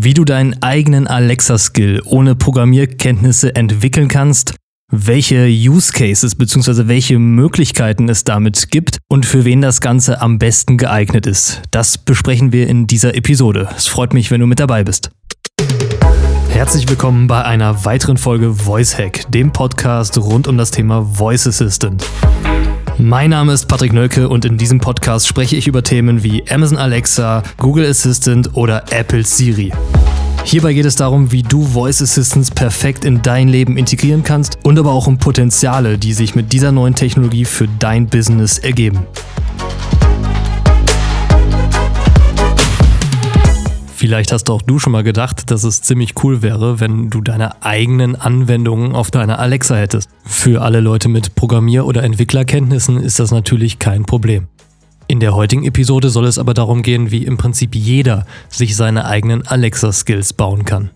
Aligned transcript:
Wie 0.00 0.14
du 0.14 0.24
deinen 0.24 0.62
eigenen 0.62 1.08
Alexa-Skill 1.08 2.02
ohne 2.04 2.36
Programmierkenntnisse 2.36 3.56
entwickeln 3.56 4.06
kannst, 4.06 4.54
welche 4.92 5.48
Use 5.48 5.92
Cases 5.92 6.36
bzw. 6.36 6.86
welche 6.86 7.18
Möglichkeiten 7.18 8.08
es 8.08 8.22
damit 8.22 8.70
gibt 8.70 8.98
und 9.08 9.26
für 9.26 9.44
wen 9.44 9.60
das 9.60 9.80
Ganze 9.80 10.20
am 10.20 10.38
besten 10.38 10.76
geeignet 10.76 11.26
ist. 11.26 11.62
Das 11.72 11.98
besprechen 11.98 12.52
wir 12.52 12.68
in 12.68 12.86
dieser 12.86 13.16
Episode. 13.16 13.70
Es 13.76 13.88
freut 13.88 14.14
mich, 14.14 14.30
wenn 14.30 14.40
du 14.40 14.46
mit 14.46 14.60
dabei 14.60 14.84
bist. 14.84 15.10
Herzlich 16.50 16.88
willkommen 16.88 17.26
bei 17.26 17.44
einer 17.44 17.84
weiteren 17.84 18.18
Folge 18.18 18.54
Voice 18.54 18.96
Hack, 18.96 19.28
dem 19.32 19.52
Podcast 19.52 20.16
rund 20.16 20.46
um 20.46 20.56
das 20.56 20.70
Thema 20.70 21.02
Voice 21.02 21.48
Assistant. 21.48 22.06
Mein 23.00 23.30
Name 23.30 23.52
ist 23.52 23.66
Patrick 23.66 23.92
Nölke 23.92 24.28
und 24.28 24.44
in 24.44 24.58
diesem 24.58 24.80
Podcast 24.80 25.28
spreche 25.28 25.54
ich 25.54 25.68
über 25.68 25.84
Themen 25.84 26.24
wie 26.24 26.42
Amazon 26.50 26.78
Alexa, 26.78 27.44
Google 27.56 27.88
Assistant 27.88 28.56
oder 28.56 28.86
Apple 28.90 29.24
Siri. 29.24 29.72
Hierbei 30.42 30.72
geht 30.72 30.84
es 30.84 30.96
darum, 30.96 31.30
wie 31.30 31.44
du 31.44 31.62
Voice 31.62 32.02
Assistants 32.02 32.50
perfekt 32.50 33.04
in 33.04 33.22
dein 33.22 33.46
Leben 33.46 33.76
integrieren 33.76 34.24
kannst 34.24 34.58
und 34.64 34.80
aber 34.80 34.90
auch 34.90 35.06
um 35.06 35.16
Potenziale, 35.16 35.96
die 35.96 36.12
sich 36.12 36.34
mit 36.34 36.52
dieser 36.52 36.72
neuen 36.72 36.96
Technologie 36.96 37.44
für 37.44 37.68
dein 37.78 38.08
Business 38.08 38.58
ergeben. 38.58 39.06
Vielleicht 44.08 44.32
hast 44.32 44.48
auch 44.48 44.62
du 44.62 44.78
schon 44.78 44.92
mal 44.92 45.02
gedacht, 45.02 45.50
dass 45.50 45.64
es 45.64 45.82
ziemlich 45.82 46.14
cool 46.24 46.40
wäre, 46.40 46.80
wenn 46.80 47.10
du 47.10 47.20
deine 47.20 47.62
eigenen 47.62 48.16
Anwendungen 48.16 48.94
auf 48.94 49.10
deiner 49.10 49.38
Alexa 49.38 49.76
hättest. 49.76 50.08
Für 50.24 50.62
alle 50.62 50.80
Leute 50.80 51.10
mit 51.10 51.34
Programmier- 51.34 51.84
oder 51.84 52.02
Entwicklerkenntnissen 52.02 52.96
ist 52.96 53.20
das 53.20 53.32
natürlich 53.32 53.78
kein 53.78 54.06
Problem. 54.06 54.46
In 55.08 55.20
der 55.20 55.34
heutigen 55.34 55.64
Episode 55.64 56.08
soll 56.08 56.24
es 56.24 56.38
aber 56.38 56.54
darum 56.54 56.82
gehen, 56.82 57.10
wie 57.10 57.26
im 57.26 57.36
Prinzip 57.36 57.74
jeder 57.74 58.24
sich 58.48 58.76
seine 58.76 59.04
eigenen 59.04 59.46
Alexa-Skills 59.46 60.32
bauen 60.32 60.64
kann. 60.64 60.90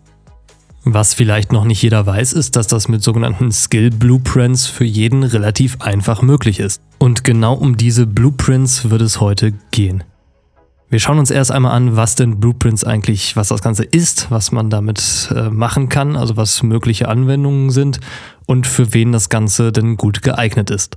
Was 0.84 1.12
vielleicht 1.12 1.52
noch 1.52 1.66
nicht 1.66 1.82
jeder 1.82 2.06
weiß, 2.06 2.32
ist, 2.32 2.56
dass 2.56 2.66
das 2.66 2.88
mit 2.88 3.02
sogenannten 3.02 3.52
Skill 3.52 3.90
Blueprints 3.90 4.66
für 4.66 4.86
jeden 4.86 5.22
relativ 5.22 5.82
einfach 5.82 6.22
möglich 6.22 6.60
ist. 6.60 6.80
Und 6.96 7.24
genau 7.24 7.52
um 7.52 7.76
diese 7.76 8.06
Blueprints 8.06 8.88
wird 8.88 9.02
es 9.02 9.20
heute 9.20 9.52
gehen. 9.70 10.02
Wir 10.92 11.00
schauen 11.00 11.18
uns 11.18 11.30
erst 11.30 11.50
einmal 11.50 11.72
an, 11.72 11.96
was 11.96 12.16
denn 12.16 12.38
Blueprints 12.38 12.84
eigentlich, 12.84 13.34
was 13.34 13.48
das 13.48 13.62
Ganze 13.62 13.82
ist, 13.82 14.30
was 14.30 14.52
man 14.52 14.68
damit 14.68 15.32
äh, 15.34 15.48
machen 15.48 15.88
kann, 15.88 16.16
also 16.16 16.36
was 16.36 16.62
mögliche 16.62 17.08
Anwendungen 17.08 17.70
sind 17.70 17.98
und 18.44 18.66
für 18.66 18.92
wen 18.92 19.10
das 19.10 19.30
Ganze 19.30 19.72
denn 19.72 19.96
gut 19.96 20.20
geeignet 20.20 20.68
ist. 20.68 20.96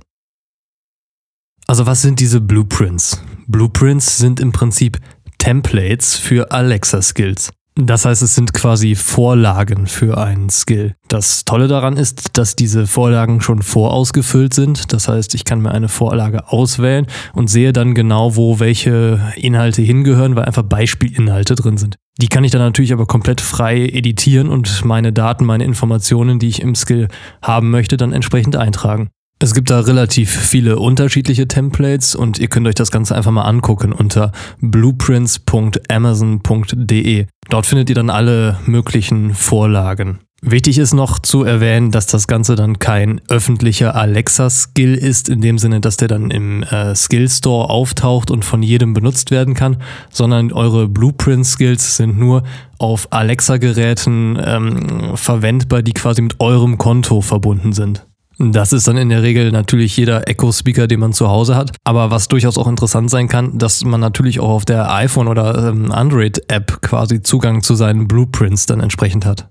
Also 1.66 1.86
was 1.86 2.02
sind 2.02 2.20
diese 2.20 2.42
Blueprints? 2.42 3.22
Blueprints 3.46 4.18
sind 4.18 4.38
im 4.38 4.52
Prinzip 4.52 4.98
Templates 5.38 6.14
für 6.14 6.50
Alexa-Skills. 6.50 7.52
Das 7.78 8.06
heißt, 8.06 8.22
es 8.22 8.34
sind 8.34 8.54
quasi 8.54 8.94
Vorlagen 8.94 9.86
für 9.86 10.16
einen 10.16 10.48
Skill. 10.48 10.94
Das 11.08 11.44
Tolle 11.44 11.68
daran 11.68 11.98
ist, 11.98 12.38
dass 12.38 12.56
diese 12.56 12.86
Vorlagen 12.86 13.42
schon 13.42 13.60
vorausgefüllt 13.60 14.54
sind. 14.54 14.94
Das 14.94 15.08
heißt, 15.08 15.34
ich 15.34 15.44
kann 15.44 15.60
mir 15.60 15.72
eine 15.72 15.88
Vorlage 15.88 16.50
auswählen 16.50 17.06
und 17.34 17.48
sehe 17.48 17.74
dann 17.74 17.94
genau, 17.94 18.34
wo 18.34 18.60
welche 18.60 19.20
Inhalte 19.36 19.82
hingehören, 19.82 20.36
weil 20.36 20.46
einfach 20.46 20.62
Beispielinhalte 20.62 21.54
drin 21.54 21.76
sind. 21.76 21.96
Die 22.18 22.28
kann 22.28 22.44
ich 22.44 22.50
dann 22.50 22.62
natürlich 22.62 22.94
aber 22.94 23.04
komplett 23.04 23.42
frei 23.42 23.86
editieren 23.86 24.48
und 24.48 24.86
meine 24.86 25.12
Daten, 25.12 25.44
meine 25.44 25.64
Informationen, 25.64 26.38
die 26.38 26.48
ich 26.48 26.62
im 26.62 26.74
Skill 26.74 27.08
haben 27.42 27.70
möchte, 27.70 27.98
dann 27.98 28.14
entsprechend 28.14 28.56
eintragen. 28.56 29.10
Es 29.38 29.52
gibt 29.52 29.68
da 29.68 29.80
relativ 29.80 30.30
viele 30.30 30.78
unterschiedliche 30.78 31.46
Templates 31.46 32.14
und 32.14 32.38
ihr 32.38 32.48
könnt 32.48 32.66
euch 32.66 32.74
das 32.74 32.90
Ganze 32.90 33.14
einfach 33.14 33.32
mal 33.32 33.42
angucken 33.42 33.92
unter 33.92 34.32
blueprints.amazon.de. 34.60 37.26
Dort 37.50 37.66
findet 37.66 37.90
ihr 37.90 37.94
dann 37.94 38.08
alle 38.08 38.58
möglichen 38.64 39.34
Vorlagen. 39.34 40.20
Wichtig 40.40 40.78
ist 40.78 40.94
noch 40.94 41.18
zu 41.18 41.44
erwähnen, 41.44 41.90
dass 41.90 42.06
das 42.06 42.28
Ganze 42.28 42.56
dann 42.56 42.78
kein 42.78 43.20
öffentlicher 43.28 43.94
Alexa-Skill 43.94 44.94
ist, 44.94 45.28
in 45.28 45.42
dem 45.42 45.58
Sinne, 45.58 45.80
dass 45.80 45.98
der 45.98 46.08
dann 46.08 46.30
im 46.30 46.62
äh, 46.62 46.94
Skill 46.94 47.28
Store 47.28 47.68
auftaucht 47.68 48.30
und 48.30 48.42
von 48.42 48.62
jedem 48.62 48.94
benutzt 48.94 49.30
werden 49.30 49.52
kann, 49.52 49.82
sondern 50.10 50.50
eure 50.52 50.88
Blueprint-Skills 50.88 51.98
sind 51.98 52.18
nur 52.18 52.42
auf 52.78 53.12
Alexa-Geräten 53.12 54.38
ähm, 54.42 55.14
verwendbar, 55.14 55.82
die 55.82 55.92
quasi 55.92 56.22
mit 56.22 56.40
eurem 56.40 56.78
Konto 56.78 57.20
verbunden 57.20 57.74
sind. 57.74 58.06
Das 58.38 58.72
ist 58.72 58.86
dann 58.86 58.98
in 58.98 59.08
der 59.08 59.22
Regel 59.22 59.50
natürlich 59.50 59.96
jeder 59.96 60.28
Echo-Speaker, 60.28 60.86
den 60.86 61.00
man 61.00 61.14
zu 61.14 61.28
Hause 61.28 61.56
hat. 61.56 61.72
Aber 61.84 62.10
was 62.10 62.28
durchaus 62.28 62.58
auch 62.58 62.68
interessant 62.68 63.10
sein 63.10 63.28
kann, 63.28 63.56
dass 63.58 63.82
man 63.84 64.00
natürlich 64.00 64.40
auch 64.40 64.50
auf 64.50 64.64
der 64.66 64.92
iPhone- 64.92 65.28
oder 65.28 65.68
ähm, 65.68 65.90
Android-App 65.90 66.82
quasi 66.82 67.22
Zugang 67.22 67.62
zu 67.62 67.74
seinen 67.74 68.08
Blueprints 68.08 68.66
dann 68.66 68.80
entsprechend 68.80 69.24
hat. 69.24 69.48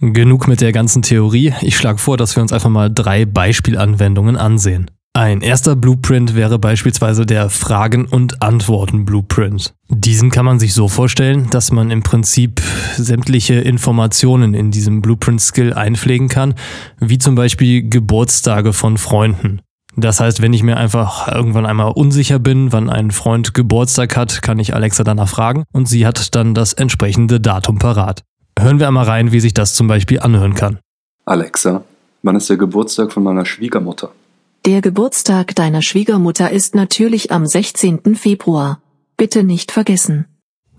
Genug 0.00 0.48
mit 0.48 0.60
der 0.60 0.72
ganzen 0.72 1.02
Theorie. 1.02 1.52
Ich 1.60 1.76
schlage 1.76 1.98
vor, 1.98 2.16
dass 2.16 2.34
wir 2.34 2.42
uns 2.42 2.52
einfach 2.52 2.70
mal 2.70 2.90
drei 2.92 3.26
Beispielanwendungen 3.26 4.36
ansehen. 4.36 4.90
Ein 5.14 5.42
erster 5.42 5.76
Blueprint 5.76 6.34
wäre 6.34 6.58
beispielsweise 6.58 7.26
der 7.26 7.50
Fragen- 7.50 8.06
und 8.06 8.40
Antworten-Blueprint. 8.40 9.74
Diesen 9.90 10.30
kann 10.30 10.46
man 10.46 10.58
sich 10.58 10.72
so 10.72 10.88
vorstellen, 10.88 11.50
dass 11.50 11.70
man 11.70 11.90
im 11.90 12.02
Prinzip 12.02 12.62
sämtliche 12.96 13.56
Informationen 13.56 14.54
in 14.54 14.70
diesem 14.70 15.02
Blueprint-Skill 15.02 15.74
einpflegen 15.74 16.28
kann, 16.28 16.54
wie 16.98 17.18
zum 17.18 17.34
Beispiel 17.34 17.86
Geburtstage 17.90 18.72
von 18.72 18.96
Freunden. 18.96 19.60
Das 19.96 20.18
heißt, 20.18 20.40
wenn 20.40 20.54
ich 20.54 20.62
mir 20.62 20.78
einfach 20.78 21.28
irgendwann 21.28 21.66
einmal 21.66 21.92
unsicher 21.92 22.38
bin, 22.38 22.72
wann 22.72 22.88
ein 22.88 23.10
Freund 23.10 23.52
Geburtstag 23.52 24.16
hat, 24.16 24.40
kann 24.40 24.58
ich 24.58 24.74
Alexa 24.74 25.04
danach 25.04 25.28
fragen 25.28 25.64
und 25.74 25.86
sie 25.86 26.06
hat 26.06 26.34
dann 26.34 26.54
das 26.54 26.72
entsprechende 26.72 27.38
Datum 27.38 27.78
parat. 27.78 28.22
Hören 28.58 28.80
wir 28.80 28.88
einmal 28.88 29.04
rein, 29.04 29.30
wie 29.32 29.40
sich 29.40 29.52
das 29.52 29.74
zum 29.74 29.88
Beispiel 29.88 30.20
anhören 30.20 30.54
kann. 30.54 30.78
Alexa, 31.26 31.84
wann 32.22 32.36
ist 32.36 32.48
der 32.48 32.56
Geburtstag 32.56 33.12
von 33.12 33.22
meiner 33.22 33.44
Schwiegermutter? 33.44 34.10
Der 34.64 34.80
Geburtstag 34.80 35.56
deiner 35.56 35.82
Schwiegermutter 35.82 36.52
ist 36.52 36.76
natürlich 36.76 37.32
am 37.32 37.46
16. 37.46 38.14
Februar. 38.14 38.80
Bitte 39.16 39.42
nicht 39.42 39.72
vergessen. 39.72 40.26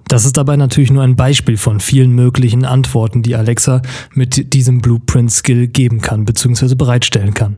Das 0.08 0.24
ist 0.24 0.38
dabei 0.38 0.56
natürlich 0.56 0.90
nur 0.90 1.04
ein 1.04 1.18
Beispiel 1.18 1.58
von 1.58 1.82
vielen 1.82 2.14
möglichen 2.14 2.64
Antworten, 2.64 3.24
die 3.24 3.36
Alexa 3.36 3.82
mit 4.14 4.54
diesem 4.54 4.80
Blueprint-Skill 4.80 5.68
geben 5.68 6.00
kann 6.00 6.24
bzw. 6.24 6.76
bereitstellen 6.76 7.34
kann. 7.34 7.58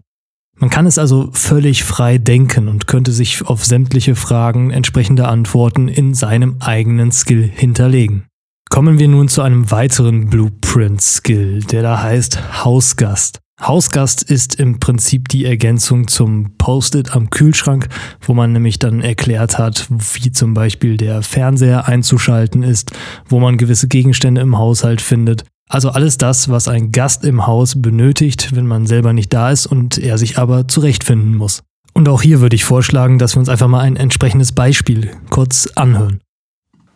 Man 0.58 0.72
kann 0.72 0.88
es 0.88 0.98
also 0.98 1.30
völlig 1.32 1.84
frei 1.84 2.18
denken 2.18 2.70
und 2.70 2.88
könnte 2.88 3.12
sich 3.12 3.46
auf 3.46 3.64
sämtliche 3.64 4.16
Fragen 4.16 4.72
entsprechende 4.72 5.28
Antworten 5.28 5.88
in 5.88 6.16
seinem 6.16 6.56
eigenen 6.60 7.12
Skill 7.12 7.48
hinterlegen. 7.54 8.26
Kommen 8.72 8.98
wir 8.98 9.10
nun 9.10 9.28
zu 9.28 9.44
einem 9.44 9.70
weiteren 9.70 10.32
Blueprint-Skill, 10.32 11.66
der 11.66 11.84
da 11.84 12.02
heißt 12.02 12.64
Hausgast. 12.66 13.42
Hausgast 13.68 14.22
ist 14.22 14.60
im 14.60 14.80
Prinzip 14.80 15.28
die 15.28 15.46
Ergänzung 15.46 16.08
zum 16.08 16.52
Post-it 16.60 17.16
am 17.16 17.32
Kühlschrank, 17.32 17.88
wo 18.22 18.36
man 18.36 18.52
nämlich 18.52 18.78
dann 18.78 19.02
erklärt 19.02 19.58
hat, 19.58 19.88
wie 19.90 20.32
zum 20.32 20.54
Beispiel 20.54 20.98
der 20.98 21.24
Fernseher 21.24 21.88
einzuschalten 21.88 22.62
ist, 22.62 22.92
wo 23.28 23.40
man 23.40 23.58
gewisse 23.58 23.88
Gegenstände 23.88 24.42
im 24.42 24.58
Haushalt 24.58 25.02
findet. 25.02 25.46
Also 25.68 25.90
alles 25.90 26.18
das, 26.18 26.50
was 26.50 26.68
ein 26.68 26.92
Gast 26.92 27.26
im 27.26 27.48
Haus 27.48 27.82
benötigt, 27.82 28.56
wenn 28.56 28.68
man 28.68 28.86
selber 28.86 29.14
nicht 29.14 29.34
da 29.34 29.50
ist 29.50 29.66
und 29.66 29.98
er 29.98 30.20
sich 30.20 30.38
aber 30.38 30.68
zurechtfinden 30.68 31.36
muss. 31.36 31.64
Und 31.94 32.08
auch 32.08 32.22
hier 32.22 32.42
würde 32.42 32.56
ich 32.56 32.66
vorschlagen, 32.66 33.18
dass 33.18 33.36
wir 33.36 33.40
uns 33.40 33.50
einfach 33.50 33.68
mal 33.68 33.80
ein 33.80 33.96
entsprechendes 33.96 34.52
Beispiel 34.52 35.10
kurz 35.32 35.72
anhören. 35.74 36.22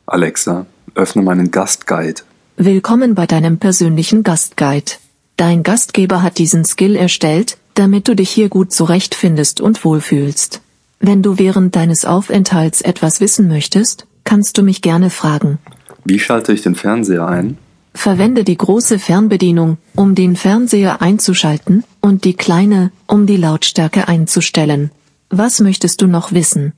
Alexa, 0.05 0.67
öffne 0.93 1.23
meinen 1.23 1.49
Gastguide. 1.49 2.21
Willkommen 2.57 3.15
bei 3.15 3.25
deinem 3.25 3.57
persönlichen 3.57 4.21
Gastguide. 4.21 4.91
Dein 5.39 5.63
Gastgeber 5.63 6.21
hat 6.21 6.37
diesen 6.37 6.65
Skill 6.65 6.97
erstellt, 6.97 7.57
damit 7.73 8.09
du 8.09 8.13
dich 8.13 8.29
hier 8.29 8.49
gut 8.49 8.73
zurechtfindest 8.73 9.61
und 9.61 9.85
wohlfühlst. 9.85 10.59
Wenn 10.99 11.23
du 11.23 11.39
während 11.39 11.77
deines 11.77 12.03
Aufenthalts 12.03 12.81
etwas 12.81 13.21
wissen 13.21 13.47
möchtest, 13.47 14.05
kannst 14.25 14.57
du 14.57 14.63
mich 14.63 14.81
gerne 14.81 15.09
fragen. 15.09 15.57
Wie 16.03 16.19
schalte 16.19 16.51
ich 16.51 16.61
den 16.61 16.75
Fernseher 16.75 17.25
ein? 17.25 17.57
Verwende 17.93 18.43
die 18.43 18.57
große 18.57 18.99
Fernbedienung, 18.99 19.77
um 19.95 20.13
den 20.13 20.35
Fernseher 20.35 21.01
einzuschalten, 21.01 21.85
und 22.01 22.25
die 22.25 22.33
kleine, 22.33 22.91
um 23.07 23.25
die 23.25 23.37
Lautstärke 23.37 24.09
einzustellen. 24.09 24.91
Was 25.29 25.61
möchtest 25.61 26.01
du 26.01 26.07
noch 26.07 26.33
wissen? 26.33 26.73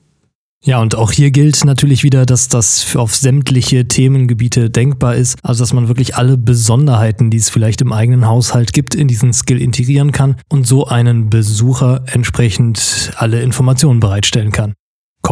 Ja, 0.64 0.80
und 0.80 0.94
auch 0.94 1.10
hier 1.10 1.32
gilt 1.32 1.64
natürlich 1.64 2.04
wieder, 2.04 2.24
dass 2.24 2.48
das 2.48 2.94
auf 2.94 3.16
sämtliche 3.16 3.88
Themengebiete 3.88 4.70
denkbar 4.70 5.16
ist. 5.16 5.36
Also, 5.42 5.64
dass 5.64 5.72
man 5.72 5.88
wirklich 5.88 6.14
alle 6.14 6.38
Besonderheiten, 6.38 7.30
die 7.30 7.38
es 7.38 7.50
vielleicht 7.50 7.80
im 7.80 7.92
eigenen 7.92 8.28
Haushalt 8.28 8.72
gibt, 8.72 8.94
in 8.94 9.08
diesen 9.08 9.32
Skill 9.32 9.60
integrieren 9.60 10.12
kann 10.12 10.36
und 10.48 10.64
so 10.64 10.86
einen 10.86 11.30
Besucher 11.30 12.04
entsprechend 12.06 13.12
alle 13.16 13.42
Informationen 13.42 13.98
bereitstellen 13.98 14.52
kann. 14.52 14.74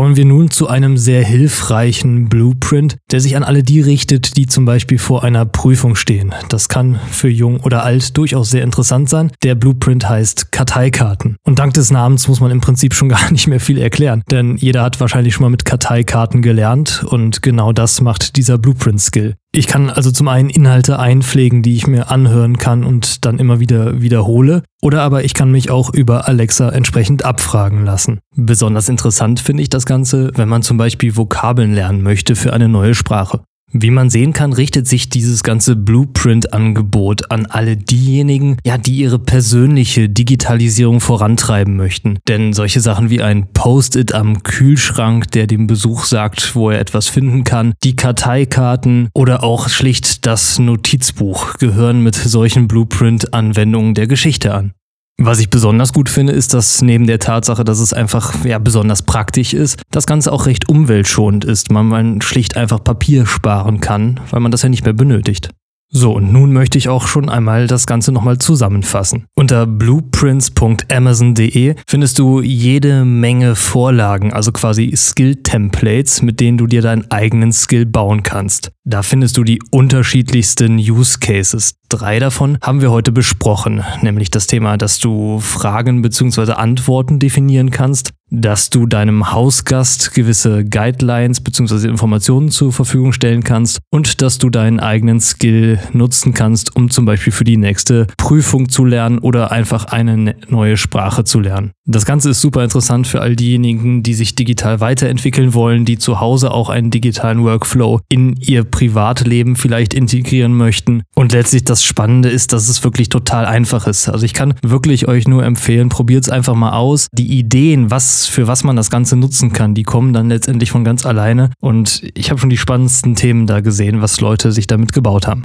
Kommen 0.00 0.16
wir 0.16 0.24
nun 0.24 0.50
zu 0.50 0.66
einem 0.66 0.96
sehr 0.96 1.22
hilfreichen 1.22 2.30
Blueprint, 2.30 2.96
der 3.10 3.20
sich 3.20 3.36
an 3.36 3.42
alle 3.42 3.62
die 3.62 3.82
richtet, 3.82 4.38
die 4.38 4.46
zum 4.46 4.64
Beispiel 4.64 4.96
vor 4.96 5.24
einer 5.24 5.44
Prüfung 5.44 5.94
stehen. 5.94 6.34
Das 6.48 6.70
kann 6.70 6.98
für 7.10 7.28
jung 7.28 7.60
oder 7.60 7.84
alt 7.84 8.16
durchaus 8.16 8.48
sehr 8.48 8.64
interessant 8.64 9.10
sein. 9.10 9.30
Der 9.42 9.56
Blueprint 9.56 10.08
heißt 10.08 10.52
Karteikarten. 10.52 11.36
Und 11.44 11.58
dank 11.58 11.74
des 11.74 11.90
Namens 11.90 12.28
muss 12.28 12.40
man 12.40 12.50
im 12.50 12.62
Prinzip 12.62 12.94
schon 12.94 13.08
gar 13.10 13.30
nicht 13.30 13.46
mehr 13.46 13.60
viel 13.60 13.76
erklären, 13.76 14.22
denn 14.30 14.56
jeder 14.56 14.84
hat 14.84 15.00
wahrscheinlich 15.00 15.34
schon 15.34 15.42
mal 15.42 15.50
mit 15.50 15.66
Karteikarten 15.66 16.40
gelernt 16.40 17.04
und 17.06 17.42
genau 17.42 17.74
das 17.74 18.00
macht 18.00 18.36
dieser 18.36 18.56
Blueprint-Skill. 18.56 19.34
Ich 19.52 19.66
kann 19.66 19.90
also 19.90 20.12
zum 20.12 20.28
einen 20.28 20.48
Inhalte 20.48 21.00
einpflegen, 21.00 21.62
die 21.62 21.74
ich 21.74 21.88
mir 21.88 22.08
anhören 22.08 22.56
kann 22.56 22.84
und 22.84 23.24
dann 23.24 23.40
immer 23.40 23.58
wieder 23.58 24.00
wiederhole, 24.00 24.62
oder 24.80 25.02
aber 25.02 25.24
ich 25.24 25.34
kann 25.34 25.50
mich 25.50 25.70
auch 25.70 25.92
über 25.92 26.28
Alexa 26.28 26.68
entsprechend 26.68 27.24
abfragen 27.24 27.84
lassen. 27.84 28.20
Besonders 28.36 28.88
interessant 28.88 29.40
finde 29.40 29.64
ich 29.64 29.68
das 29.68 29.86
Ganze, 29.86 30.30
wenn 30.36 30.48
man 30.48 30.62
zum 30.62 30.76
Beispiel 30.76 31.16
Vokabeln 31.16 31.74
lernen 31.74 32.02
möchte 32.02 32.36
für 32.36 32.52
eine 32.52 32.68
neue 32.68 32.94
Sprache. 32.94 33.40
Wie 33.72 33.90
man 33.90 34.10
sehen 34.10 34.32
kann, 34.32 34.52
richtet 34.52 34.88
sich 34.88 35.08
dieses 35.08 35.42
ganze 35.42 35.76
Blueprint-Angebot 35.76 37.30
an 37.30 37.46
alle 37.46 37.76
diejenigen, 37.76 38.56
ja, 38.64 38.78
die 38.78 38.96
ihre 38.96 39.18
persönliche 39.18 40.08
Digitalisierung 40.08 41.00
vorantreiben 41.00 41.76
möchten. 41.76 42.18
Denn 42.26 42.52
solche 42.52 42.80
Sachen 42.80 43.10
wie 43.10 43.22
ein 43.22 43.52
Post-it 43.52 44.12
am 44.12 44.42
Kühlschrank, 44.42 45.30
der 45.30 45.46
dem 45.46 45.66
Besuch 45.66 46.04
sagt, 46.04 46.56
wo 46.56 46.70
er 46.70 46.80
etwas 46.80 47.08
finden 47.08 47.44
kann, 47.44 47.74
die 47.84 47.94
Karteikarten 47.94 49.08
oder 49.14 49.44
auch 49.44 49.68
schlicht 49.68 50.26
das 50.26 50.58
Notizbuch 50.58 51.54
gehören 51.54 52.02
mit 52.02 52.16
solchen 52.16 52.66
Blueprint-Anwendungen 52.66 53.94
der 53.94 54.08
Geschichte 54.08 54.52
an. 54.52 54.72
Was 55.22 55.38
ich 55.38 55.50
besonders 55.50 55.92
gut 55.92 56.08
finde, 56.08 56.32
ist, 56.32 56.54
dass 56.54 56.80
neben 56.80 57.06
der 57.06 57.18
Tatsache, 57.18 57.62
dass 57.62 57.78
es 57.78 57.92
einfach 57.92 58.42
ja, 58.42 58.58
besonders 58.58 59.02
praktisch 59.02 59.52
ist, 59.52 59.82
das 59.90 60.06
Ganze 60.06 60.32
auch 60.32 60.46
recht 60.46 60.70
umweltschonend 60.70 61.44
ist, 61.44 61.70
man, 61.70 61.88
man 61.88 62.22
schlicht 62.22 62.56
einfach 62.56 62.82
Papier 62.82 63.26
sparen 63.26 63.80
kann, 63.80 64.18
weil 64.30 64.40
man 64.40 64.50
das 64.50 64.62
ja 64.62 64.70
nicht 64.70 64.84
mehr 64.84 64.94
benötigt. 64.94 65.50
So, 65.92 66.12
und 66.12 66.32
nun 66.32 66.52
möchte 66.52 66.78
ich 66.78 66.88
auch 66.88 67.08
schon 67.08 67.28
einmal 67.28 67.66
das 67.66 67.84
Ganze 67.84 68.12
nochmal 68.12 68.38
zusammenfassen. 68.38 69.24
Unter 69.34 69.66
blueprints.amazon.de 69.66 71.74
findest 71.88 72.20
du 72.20 72.40
jede 72.40 73.04
Menge 73.04 73.56
Vorlagen, 73.56 74.32
also 74.32 74.52
quasi 74.52 74.92
Skill-Templates, 74.94 76.22
mit 76.22 76.38
denen 76.38 76.58
du 76.58 76.68
dir 76.68 76.80
deinen 76.80 77.10
eigenen 77.10 77.52
Skill 77.52 77.86
bauen 77.86 78.22
kannst. 78.22 78.70
Da 78.84 79.02
findest 79.02 79.36
du 79.36 79.42
die 79.42 79.60
unterschiedlichsten 79.72 80.78
Use 80.78 81.18
Cases. 81.18 81.74
Drei 81.88 82.20
davon 82.20 82.58
haben 82.62 82.80
wir 82.80 82.92
heute 82.92 83.10
besprochen, 83.10 83.82
nämlich 84.00 84.30
das 84.30 84.46
Thema, 84.46 84.76
dass 84.76 85.00
du 85.00 85.40
Fragen 85.40 86.02
bzw. 86.02 86.52
Antworten 86.52 87.18
definieren 87.18 87.72
kannst, 87.72 88.12
dass 88.30 88.70
du 88.70 88.86
deinem 88.86 89.32
Hausgast 89.32 90.14
gewisse 90.14 90.64
Guidelines 90.64 91.40
bzw. 91.40 91.88
Informationen 91.88 92.50
zur 92.50 92.72
Verfügung 92.72 93.12
stellen 93.12 93.42
kannst 93.42 93.80
und 93.90 94.22
dass 94.22 94.38
du 94.38 94.50
deinen 94.50 94.80
eigenen 94.80 95.20
Skill 95.20 95.80
nutzen 95.92 96.32
kannst, 96.32 96.74
um 96.76 96.90
zum 96.90 97.04
Beispiel 97.04 97.32
für 97.32 97.44
die 97.44 97.56
nächste 97.56 98.06
Prüfung 98.16 98.68
zu 98.68 98.84
lernen 98.84 99.18
oder 99.18 99.50
einfach 99.50 99.86
eine 99.86 100.16
ne-, 100.16 100.36
neue 100.48 100.76
Sprache 100.76 101.24
zu 101.24 101.40
lernen. 101.40 101.72
Das 101.86 102.06
Ganze 102.06 102.30
ist 102.30 102.40
super 102.40 102.62
interessant 102.62 103.08
für 103.08 103.20
all 103.20 103.34
diejenigen, 103.34 104.04
die 104.04 104.14
sich 104.14 104.36
digital 104.36 104.80
weiterentwickeln 104.80 105.54
wollen, 105.54 105.84
die 105.84 105.98
zu 105.98 106.20
Hause 106.20 106.52
auch 106.52 106.70
einen 106.70 106.90
digitalen 106.90 107.42
Workflow 107.42 108.00
in 108.08 108.36
ihr 108.36 108.62
Privatleben 108.62 109.56
vielleicht 109.56 109.92
integrieren 109.92 110.54
möchten. 110.54 111.02
Und 111.16 111.32
letztlich 111.32 111.64
das 111.64 111.82
Spannende 111.82 112.28
ist, 112.28 112.52
dass 112.52 112.68
es 112.68 112.84
wirklich 112.84 113.08
total 113.08 113.44
einfach 113.44 113.88
ist. 113.88 114.08
Also 114.08 114.24
ich 114.24 114.34
kann 114.34 114.54
wirklich 114.62 115.08
euch 115.08 115.26
nur 115.26 115.44
empfehlen, 115.44 115.88
probiert 115.88 116.24
es 116.24 116.30
einfach 116.30 116.54
mal 116.54 116.70
aus. 116.70 117.08
Die 117.12 117.36
Ideen, 117.38 117.90
was 117.90 118.19
für 118.26 118.46
was 118.46 118.64
man 118.64 118.76
das 118.76 118.90
Ganze 118.90 119.16
nutzen 119.16 119.52
kann, 119.52 119.74
die 119.74 119.82
kommen 119.82 120.12
dann 120.12 120.28
letztendlich 120.28 120.70
von 120.70 120.84
ganz 120.84 121.06
alleine. 121.06 121.50
Und 121.60 122.02
ich 122.14 122.30
habe 122.30 122.40
schon 122.40 122.50
die 122.50 122.58
spannendsten 122.58 123.14
Themen 123.14 123.46
da 123.46 123.60
gesehen, 123.60 124.02
was 124.02 124.20
Leute 124.20 124.52
sich 124.52 124.66
damit 124.66 124.92
gebaut 124.92 125.26
haben. 125.26 125.44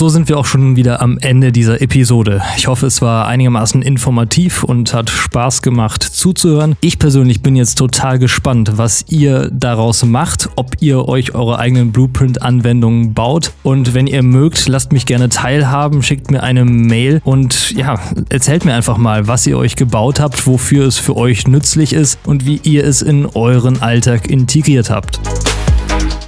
So 0.00 0.08
sind 0.08 0.30
wir 0.30 0.38
auch 0.38 0.46
schon 0.46 0.76
wieder 0.76 1.02
am 1.02 1.18
Ende 1.18 1.52
dieser 1.52 1.82
Episode. 1.82 2.40
Ich 2.56 2.68
hoffe, 2.68 2.86
es 2.86 3.02
war 3.02 3.26
einigermaßen 3.26 3.82
informativ 3.82 4.64
und 4.64 4.94
hat 4.94 5.10
Spaß 5.10 5.60
gemacht 5.60 6.02
zuzuhören. 6.02 6.74
Ich 6.80 6.98
persönlich 6.98 7.42
bin 7.42 7.54
jetzt 7.54 7.74
total 7.74 8.18
gespannt, 8.18 8.78
was 8.78 9.04
ihr 9.10 9.50
daraus 9.52 10.02
macht, 10.06 10.48
ob 10.56 10.76
ihr 10.80 11.06
euch 11.06 11.34
eure 11.34 11.58
eigenen 11.58 11.92
Blueprint-Anwendungen 11.92 13.12
baut. 13.12 13.52
Und 13.62 13.92
wenn 13.92 14.06
ihr 14.06 14.22
mögt, 14.22 14.68
lasst 14.68 14.90
mich 14.92 15.04
gerne 15.04 15.28
teilhaben, 15.28 16.02
schickt 16.02 16.30
mir 16.30 16.42
eine 16.42 16.64
Mail 16.64 17.20
und 17.22 17.72
ja, 17.72 18.00
erzählt 18.30 18.64
mir 18.64 18.72
einfach 18.72 18.96
mal, 18.96 19.28
was 19.28 19.46
ihr 19.46 19.58
euch 19.58 19.76
gebaut 19.76 20.18
habt, 20.18 20.46
wofür 20.46 20.86
es 20.86 20.96
für 20.96 21.14
euch 21.14 21.46
nützlich 21.46 21.92
ist 21.92 22.18
und 22.24 22.46
wie 22.46 22.58
ihr 22.62 22.84
es 22.84 23.02
in 23.02 23.26
euren 23.26 23.82
Alltag 23.82 24.30
integriert 24.30 24.88
habt. 24.88 25.20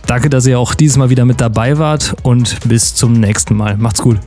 Danke, 0.06 0.28
dass 0.30 0.46
ihr 0.46 0.58
auch 0.58 0.74
dieses 0.74 0.96
Mal 0.96 1.10
wieder 1.10 1.24
mit 1.24 1.40
dabei 1.40 1.78
wart 1.78 2.14
und 2.22 2.58
bis 2.68 2.94
zum 2.94 3.14
nächsten 3.14 3.56
Mal. 3.56 3.76
Macht's 3.76 4.02
gut. 4.02 4.18